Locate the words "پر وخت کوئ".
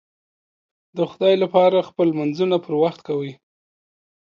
2.65-3.31